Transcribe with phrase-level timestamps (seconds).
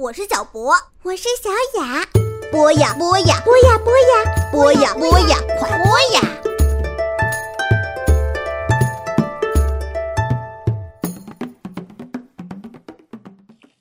[0.00, 0.72] 我是小博，
[1.02, 1.50] 我是小
[1.80, 2.06] 雅。
[2.52, 4.22] 播呀播呀播呀播呀
[4.52, 6.20] 播呀播呀，快播呀！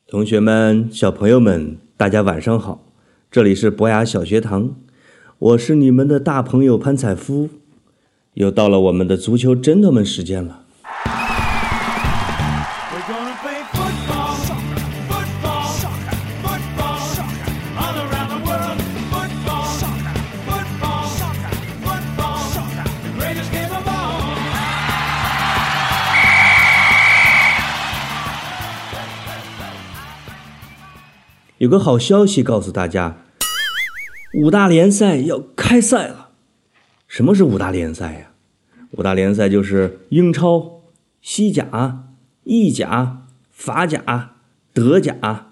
[0.08, 2.84] 同学们、小朋友们，大家晚上好！
[3.30, 4.76] 这里是博雅小学堂，
[5.38, 7.48] 我是你们的大朋友潘采夫。
[8.34, 10.64] 又到了我们的足球真的们时间了。
[31.68, 33.18] 有个好消息告诉大家，
[34.36, 36.30] 五大联赛要开赛了。
[37.10, 38.32] 什么是五大联赛呀？
[38.92, 40.84] 五大联赛就是英超、
[41.22, 42.06] 西甲、
[42.46, 44.36] 意甲、法甲、
[44.74, 45.48] 德甲，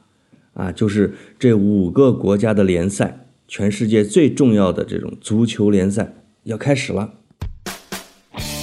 [0.53, 6.13] 啊，就是这五个国家的联赛，全世界最重要的这种足球联赛
[6.43, 7.11] 要开始了。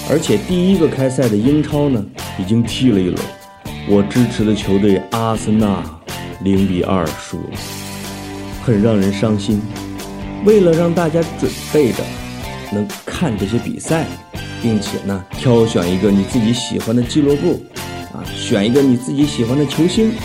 [0.08, 2.02] 而且第一个开赛的英超呢，
[2.38, 3.18] 已经踢了一轮，
[3.90, 5.84] 我支持的球队阿森纳
[6.44, 7.58] 零比二输了，
[8.64, 9.60] 很让人伤心。
[10.44, 12.02] 为了让大家准备着
[12.72, 14.06] 能看这些比赛，
[14.60, 17.62] 并且呢挑选一个你自己喜欢的俱乐部，
[18.12, 20.16] 啊，选一个你自己喜欢的球星，啊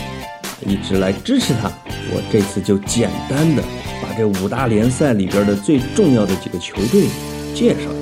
[0.66, 1.70] 一直来支持他。
[2.10, 3.62] 我这次就简单的
[4.02, 7.06] 把这五大联赛里边的最重要的几个球队
[7.54, 7.92] 介绍一下。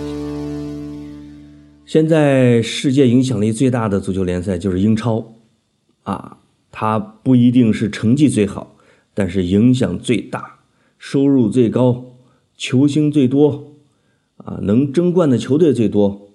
[1.85, 5.35] 现在世界影响力最大的足球联赛就是英超，
[6.05, 6.39] 啊，
[6.79, 8.77] 它不一定是成绩最好，
[9.15, 10.59] 但是影响最大，
[10.99, 12.19] 收入最高，
[12.55, 13.73] 球星最多，
[14.37, 16.29] 啊，能争冠的球队最多。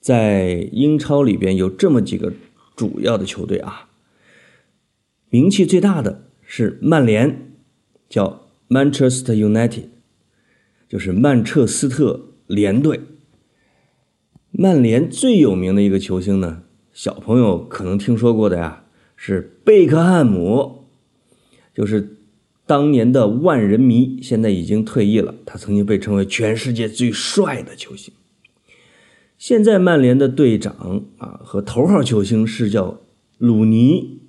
[0.00, 2.32] 在英超里边有这么几个
[2.74, 3.88] 主要的球队啊，
[5.30, 7.52] 名气最大的是曼联，
[8.08, 9.84] 叫 Manchester United，
[10.88, 13.02] 就是曼彻斯特联队。
[14.50, 18.82] 曼联最有名的一个球星呢，小朋友可能听说过的呀，
[19.20, 20.84] 是贝克汉姆，
[21.74, 22.16] 就是
[22.66, 25.34] 当年的万人迷，现在已经退役了。
[25.44, 28.14] 他曾经被称为全世界最帅的球星。
[29.36, 33.00] 现在曼联的队长啊和头号球星是叫
[33.38, 34.20] 鲁尼，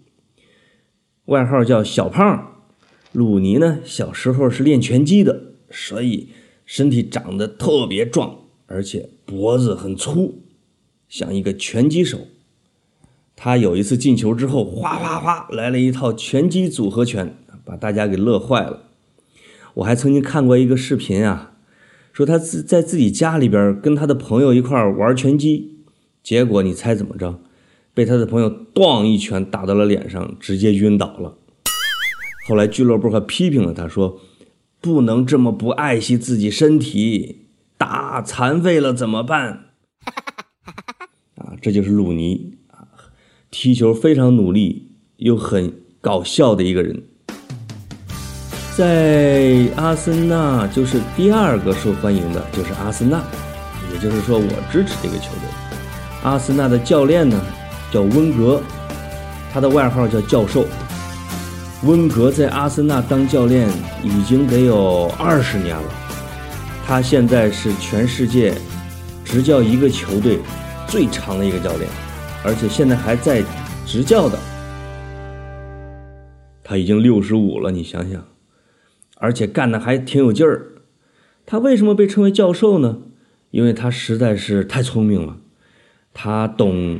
[1.26, 2.64] 外号叫小胖。
[3.12, 6.30] 鲁尼呢，小时候是练拳击的，所以
[6.66, 10.42] 身体长得特别壮，而且脖子很粗，
[11.08, 12.28] 像一个拳击手。
[13.42, 18.82] 他有一次进球之后，哗哗哗来了一套拳击组合拳，把大家给乐坏了。
[19.76, 21.54] 我还曾经看过一个视频啊，
[22.12, 25.86] 说他自在自己家里边跟他的朋友一块玩拳击，
[26.22, 27.40] 结果你猜怎么着？
[27.94, 31.38] 被他的朋友咣一拳打到了脸上，直接晕倒了。
[32.46, 34.20] 后来俱乐部还批评了他，说
[34.82, 37.46] 不能这么不爱惜自己身体，
[37.78, 39.68] 打残废了怎么办？
[41.36, 42.58] 啊，这就是鲁尼，
[43.52, 47.02] 踢球非常努力又很搞笑的一个人。
[48.78, 53.22] 在阿森纳就是第二个受欢迎的，就是阿森纳，
[53.92, 55.50] 也就是说我支持这个球队。
[56.24, 57.42] 阿森纳的教练呢
[57.92, 58.62] 叫温格，
[59.52, 60.66] 他的外号叫教授。
[61.84, 63.68] 温格在阿森纳当教练
[64.04, 65.92] 已经得有二十年了，
[66.86, 68.54] 他现在是全世界
[69.26, 70.40] 执教一个球队
[70.88, 71.90] 最长的一个教练，
[72.44, 73.44] 而且现在还在
[73.86, 74.40] 执教的。
[76.64, 78.28] 他已经六十五了，你想想，
[79.16, 80.74] 而且干的还挺有劲儿。
[81.46, 83.00] 他为什么被称为教授呢？
[83.52, 85.38] 因为他实在是太聪明了，
[86.14, 87.00] 他懂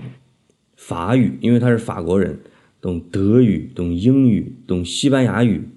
[0.76, 2.40] 法语，因为他是法国人。
[2.82, 5.70] 懂德语，懂英语，懂西班牙语，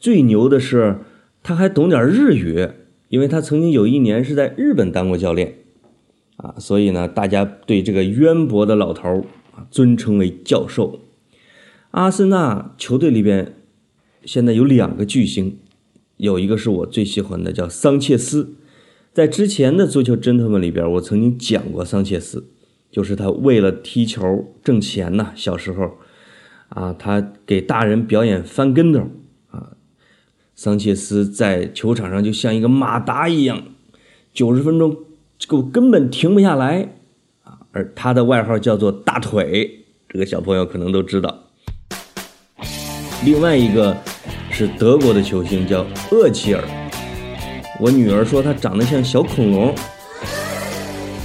[0.00, 0.98] 最牛的是
[1.42, 2.68] 他还懂点日语，
[3.08, 5.58] 因为他曾经有一年是在日本当过教练，
[6.38, 10.98] 啊，所以呢，大家对这个渊博的老头啊尊称为教授。
[11.92, 13.54] 阿森纳球队里边
[14.24, 15.58] 现在有两个巨星，
[16.16, 18.56] 有一个是我最喜欢的，叫桑切斯。
[19.12, 22.48] 在之前的足球侦探们里边，我曾经讲过桑切斯，
[22.90, 25.92] 就是他为了踢球挣钱呐，小时候。
[26.68, 29.00] 啊，他给大人表演翻跟头
[29.50, 29.72] 啊！
[30.54, 33.62] 桑切斯在球场上就像一个马达一样，
[34.34, 34.94] 九十分钟
[35.38, 36.88] 这个根本停不下来
[37.44, 37.58] 啊！
[37.72, 41.38] 而他的外号叫做“大腿”，这个小朋友可能都知道。
[43.24, 43.96] 另外一个
[44.50, 46.62] 是德国的球星，叫厄齐尔。
[47.80, 49.74] 我女儿说他长得像小恐龙，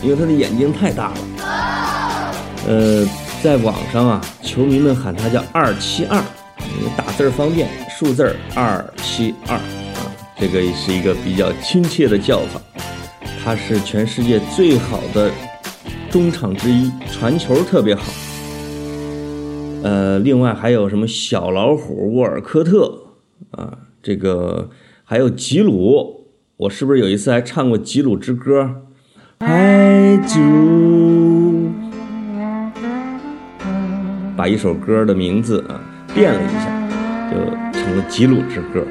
[0.04, 2.36] 因为他的眼睛太大了。
[2.68, 3.07] 呃。
[3.44, 6.18] 在网上啊，球迷们喊他叫“二七二”，
[6.95, 10.00] 打字儿方便，数字儿二七二啊，
[10.39, 12.62] 这个是一个比较亲切的叫法。
[13.44, 15.30] 他是全世界最好的
[16.10, 18.04] 中场之一，传球特别好。
[19.84, 23.04] 呃，另外还有什么小老虎沃尔科特
[23.51, 24.69] 啊，这个
[25.04, 26.25] 还有吉鲁，
[26.56, 28.84] 我是不是有一次还唱过吉鲁之歌？
[29.42, 31.69] 嗨，吉鲁，
[34.38, 35.84] 把一首歌的名字啊
[36.16, 36.90] 变了一下，
[37.30, 37.36] 就
[37.78, 38.86] 成了吉鲁之歌。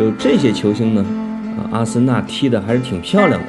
[0.00, 1.04] 有这些球星呢，
[1.74, 3.32] 阿森纳踢的还是挺漂亮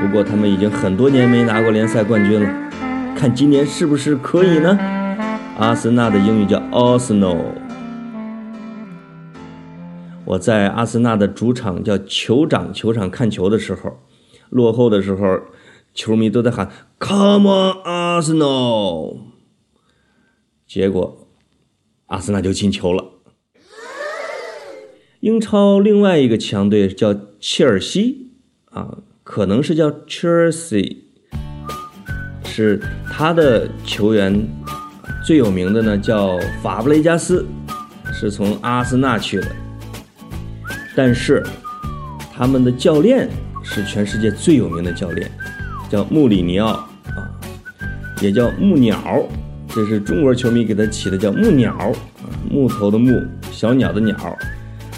[0.00, 2.70] 不过他们已经很多年没拿过联赛冠军了，
[3.14, 4.74] 看今年是不是可以呢？
[5.58, 7.36] 阿森纳的英语叫 Arsenal。
[10.24, 13.98] 我在阿森纳的主场叫酋长球场看球的时候，
[14.48, 15.38] 落后的时候，
[15.92, 19.18] 球迷都在喊 “Come on Arsenal”，
[20.66, 21.28] 结果
[22.06, 23.04] 阿森纳就进球了。
[25.20, 28.30] 英超另外一个强队叫切尔西
[28.70, 30.96] 啊，可能是叫 Chelsea，
[32.44, 32.80] 是
[33.10, 34.46] 他的球员
[35.24, 37.46] 最有名的呢叫法布雷加斯，
[38.12, 39.46] 是从阿森纳去的。
[40.96, 41.44] 但是
[42.34, 43.28] 他们的教练
[43.62, 45.30] 是全世界最有名的教练，
[45.88, 47.30] 叫穆里尼奥啊，
[48.20, 49.24] 也叫木鸟，
[49.68, 53.12] 这是中国球迷给他起的叫木鸟啊，木头的木，
[53.52, 54.16] 小鸟的鸟。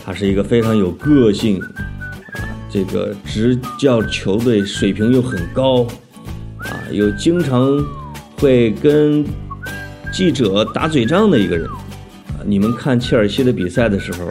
[0.03, 1.61] 他是一个非常有个性，
[2.71, 5.83] 这个执教球队水平又很高
[6.59, 7.85] 啊，又经常
[8.39, 9.25] 会跟
[10.13, 11.69] 记者打嘴仗的一个人
[12.29, 12.41] 啊。
[12.45, 14.31] 你们看切尔西的比赛的时候，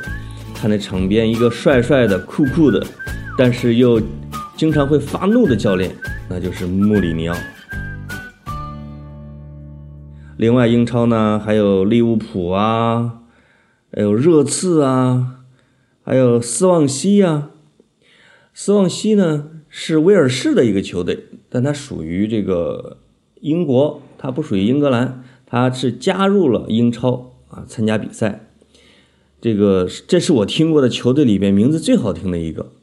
[0.55, 2.81] 看那场边一个帅帅的、酷酷的，
[3.37, 4.01] 但是又
[4.55, 5.93] 经常会发怒的教练，
[6.29, 7.35] 那就是穆里尼奥。
[10.37, 13.19] 另外，英超呢还有利物浦啊，
[13.93, 15.35] 还有热刺啊。
[16.01, 17.49] 还有斯旺西呀，
[18.61, 22.97] 斯旺西呢是威尔士的一个球队，但它属于这个
[23.39, 28.49] 英国，它不属于英格兰，它是加入了英超啊，参加比赛。
[29.39, 32.73] 这个这是我听过的球队里边名字最好听的一个，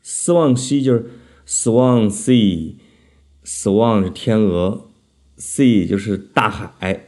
[0.00, 1.10] 斯旺西就是
[1.44, 4.86] Swan Sea，Swan 是天鹅
[5.36, 7.06] ，Sea 就是大海，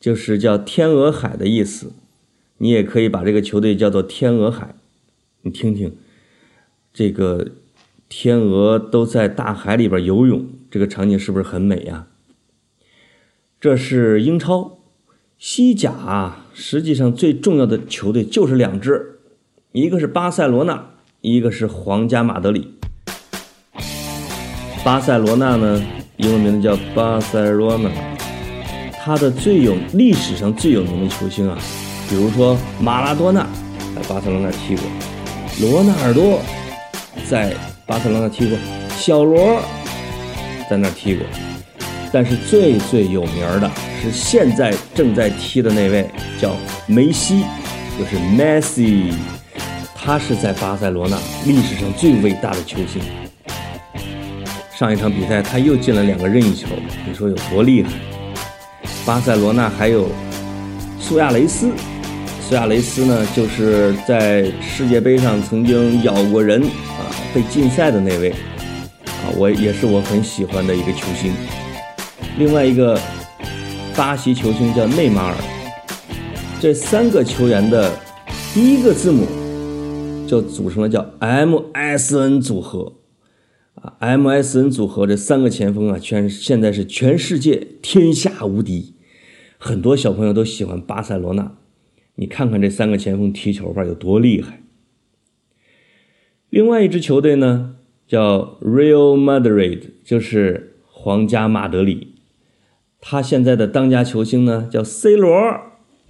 [0.00, 1.92] 就是叫天鹅海的意思。
[2.58, 4.74] 你也可以把这个球队叫做天鹅海。
[5.42, 5.94] 你听听，
[6.96, 7.48] 这个
[8.08, 12.06] 天鹅都在大海里边游泳，这个场景是不是很美呀？
[13.60, 14.78] 这是英超，
[15.36, 19.18] 西甲啊，实际上最重要的球队就是两支，
[19.72, 22.72] 一个是巴塞罗那，一个是皇家马德里。
[24.82, 25.84] 巴塞罗那呢，
[26.16, 27.90] 英文名字叫巴塞罗那，
[29.04, 31.58] 它的最有历史上最有名的球星啊，
[32.08, 33.46] 比如说马拉多纳
[33.94, 34.84] 在巴塞罗那踢过。
[35.60, 36.40] 罗纳尔多
[37.28, 37.52] 在
[37.86, 38.56] 巴塞罗那踢过，
[38.96, 39.60] 小罗
[40.70, 41.26] 在那踢过，
[42.12, 43.70] 但是最最有名的
[44.02, 46.08] 是现在正在踢的那位
[46.40, 46.54] 叫
[46.86, 47.44] 梅西，
[47.98, 49.12] 就是 Messi，
[49.94, 53.02] 他是在巴塞罗那历史上最伟大的球星。
[54.76, 56.68] 上一场比赛他又进了两个任意球，
[57.06, 57.90] 你说有多厉害？
[59.04, 60.08] 巴塞罗那还有
[61.00, 61.70] 苏亚雷斯。
[62.48, 66.62] 苏亚雷斯呢，就是在世界杯上曾经咬过人，
[67.34, 71.32] 被禁赛的那位啊，我也是我很喜欢的一个球星。
[72.38, 72.98] 另外一个
[73.94, 75.34] 巴西球星叫内马尔，
[76.60, 77.92] 这三个球员的
[78.52, 79.26] 第一个字母
[80.26, 82.94] 就组成了叫 MSN 组合
[83.74, 88.94] 啊，MSN 组合这三个前锋啊，全现在是全世界天下无敌，
[89.58, 91.52] 很多小朋友都喜欢巴塞罗那。
[92.16, 94.62] 你看看这三个前锋踢球吧，有多厉害！
[96.56, 97.74] 另外一支球队呢，
[98.08, 102.14] 叫 Real Madrid，就是皇家马德里。
[102.98, 105.28] 他现在的当家球星呢，叫 C 罗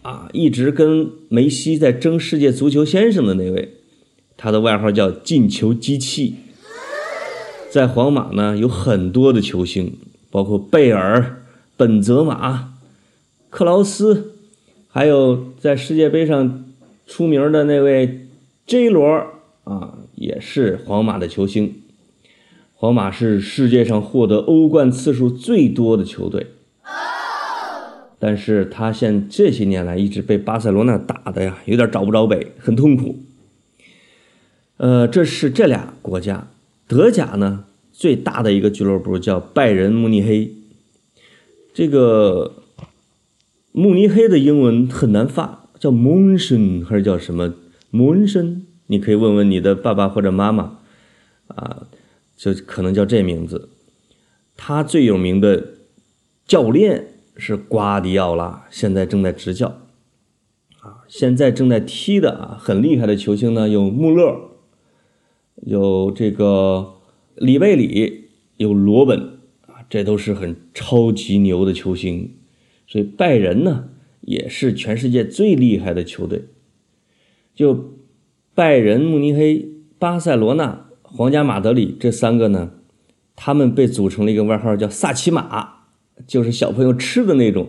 [0.03, 3.75] 啊，一直跟梅西在争世界足球先生的那位，
[4.37, 6.37] 他的外号叫进球机器。
[7.69, 9.99] 在皇马呢，有很多的球星，
[10.31, 11.43] 包括贝尔、
[11.77, 12.75] 本泽马、
[13.51, 14.35] 克劳斯。
[14.87, 16.65] 还有在世界杯上
[17.05, 18.29] 出名的那位
[18.65, 19.27] J 罗
[19.65, 21.83] 啊，也是皇马的球星。
[22.75, 26.49] 皇马是世界上获得欧冠次数最多的球队，
[28.19, 33.21] 但是他现这些年来一直被巴塞罗那打的呀，有点找不着北，很痛苦。
[34.77, 36.49] 呃，这是这俩国家，
[36.87, 40.53] 德甲呢最大的一个俱乐部叫拜仁慕尼黑，
[41.73, 42.55] 这个。
[43.79, 47.55] 慕尼黑的英文很难发，叫叫蒙森还是叫什么
[47.93, 48.67] m o n s h n？
[48.87, 50.79] 你可以问问你的爸爸或者妈妈，
[51.49, 51.87] 啊，
[52.37, 53.69] 就可能叫这名字。
[54.57, 55.75] 他最有名的
[56.47, 59.83] 教练是瓜迪奥拉，现在正在执教。
[60.81, 64.53] 啊，现在正在踢的啊，很厉害的球星呢，有穆勒，
[65.63, 66.95] 有这个
[67.35, 72.37] 里贝里，有罗本啊，这都是很超级牛的球星。
[72.87, 73.89] 所以拜仁呢，
[74.21, 76.45] 也是全世界最厉害的球队。
[77.53, 77.95] 就
[78.57, 82.71] 拜仁慕尼黑、巴塞罗那、皇家马德里这三个呢，
[83.37, 85.81] 他们被组成了一个外号叫“萨奇马”，
[86.27, 87.69] 就是小朋友吃的那种。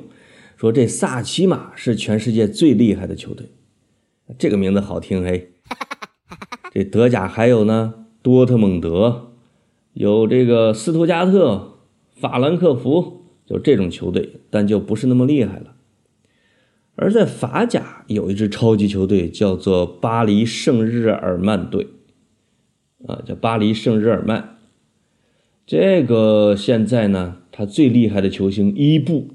[0.56, 3.52] 说这萨奇马是全世界最厉害的球队，
[4.38, 5.52] 这个名字好听嘿。
[6.72, 9.34] 这德甲还有呢，多特蒙德，
[9.92, 11.80] 有这个斯图加特、
[12.16, 15.74] 法兰克福，就这种球队，但就不是那么厉害了。
[16.98, 21.88] 而在法甲有一支超级球队，叫做巴黎圣日耳曼队，
[23.08, 24.58] 啊，叫巴黎圣日耳曼。
[25.66, 29.30] 这个现在呢，他最厉害的球星伊布。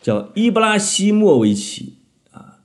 [0.00, 1.94] 叫伊布拉希莫维奇
[2.30, 2.60] 啊，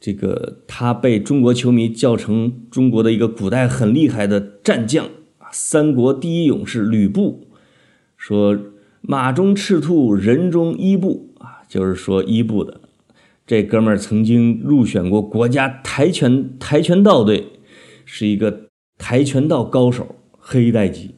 [0.00, 5.06] 这个他被中国球迷叫成中国的一个古代很厉害的战将
[5.38, 7.46] 啊，三国第一勇士吕布，
[8.16, 8.58] 说
[9.00, 12.80] 马中赤兔，人中伊布啊，就是说伊布的
[13.46, 17.48] 这哥们儿曾经入选过国家跆拳跆拳道队，
[18.04, 21.16] 是一个跆拳道高手，黑带级。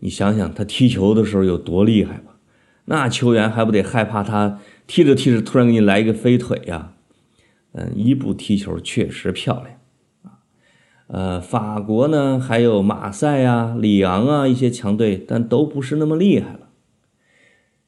[0.00, 2.36] 你想想他踢球的时候有多厉害吧？
[2.86, 4.58] 那球员还不得害怕他？
[4.86, 6.94] 踢着踢着，突然给你来一个飞腿呀！
[7.72, 9.76] 嗯，伊布踢球确实漂亮
[10.22, 10.42] 啊。
[11.06, 16.70] 呃，法国呢还有马赛呀、里昂啊一些强队，但都不是那么厉害了。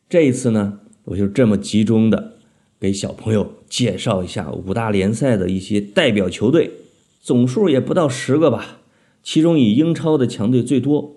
[0.09, 2.35] 这一次呢，我就这么集中的
[2.83, 6.73] 给小朋友介绍一下五大联赛的一些代表球队，
[7.21, 8.81] 总数也不到十个吧，
[9.23, 11.15] 其中以英超的强队最多。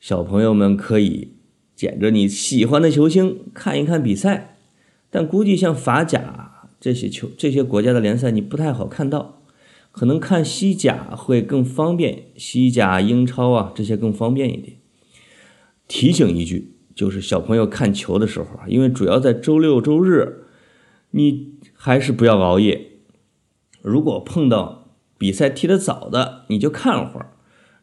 [0.00, 1.34] 小朋友们可以
[1.76, 4.56] 捡着你喜欢的球星看一看比赛。
[5.10, 9.42] 但估计像法甲这些球、这些国家的联赛，你不太好看到，
[9.92, 12.28] 可能看西甲会更方便。
[12.38, 14.78] 西甲、英超啊这些更方便一点。
[15.86, 20.43] 提醒一句，就是小朋友看球的时候啊，因为主要在周六周日，
[21.16, 22.90] 你还是不要熬夜。
[23.82, 27.26] 如果碰到比赛踢得早的，你就看会儿；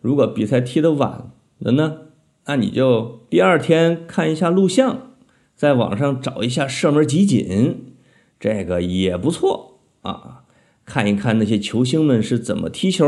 [0.02, 1.98] 如果比赛踢得晚的呢，
[2.46, 5.14] 那你就第二天看一下录像。
[5.56, 7.94] 在网上找一下射门集锦，
[8.38, 10.44] 这个也不错啊。
[10.84, 13.06] 看一看那些球星们是怎么踢球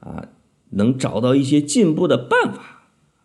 [0.00, 0.28] 啊，
[0.70, 2.84] 能找到一些进步的办法。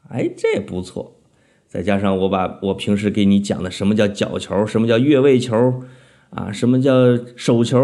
[0.10, 1.22] 哎，这不错。
[1.68, 5.84] 再加上我把我平时给你讲的什么叫角球，什么叫越位球
[6.30, 6.94] 啊，什么叫
[7.36, 7.80] 手球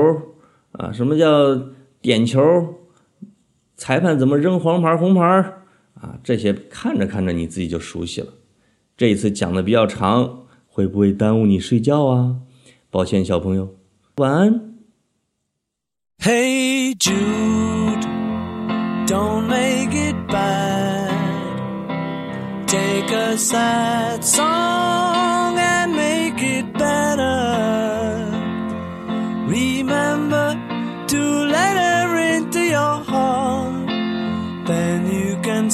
[0.74, 1.56] 啊，什么叫
[2.02, 2.40] 点球，
[3.76, 5.22] 裁判怎么扔黄牌红牌
[5.96, 8.28] 啊，这些看着看着你自己就熟悉了。
[8.96, 10.40] 这一次讲的比较长。
[10.76, 12.38] 会不会耽误你睡觉啊？
[12.90, 13.76] 抱歉，小朋友，
[14.16, 14.74] 晚安。
[16.18, 18.02] Hey Jude,
[19.06, 21.12] don't make it bad.
[22.66, 24.93] Take a sad song